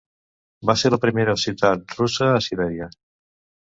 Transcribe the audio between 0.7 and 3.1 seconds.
ser la primera ciutat russa a Sibèria.